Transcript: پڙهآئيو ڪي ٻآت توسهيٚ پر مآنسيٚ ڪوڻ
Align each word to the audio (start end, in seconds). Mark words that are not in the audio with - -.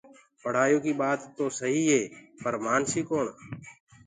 پڙهآئيو 0.41 0.77
ڪي 0.85 0.91
ٻآت 0.99 1.19
توسهيٚ 1.37 2.09
پر 2.41 2.53
مآنسيٚ 2.65 3.07
ڪوڻ 3.09 3.25